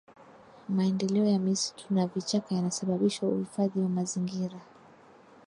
[0.69, 4.57] maendeleo ya misitu na vichaka yanasababishwa uhifadhi wa mazingira